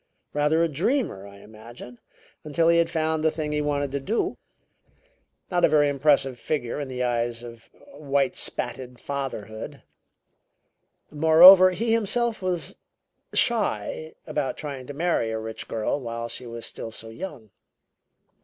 [0.33, 1.99] Rather a dreamer, I imagine,
[2.43, 4.35] until he had found the thing he wanted to do.
[5.51, 9.83] Not a very impressive figure in the eyes of whitespatted fatherhood.
[11.11, 12.77] Moreover, he himself was
[13.35, 17.51] shy about trying to marry a rich girl while she was still so young.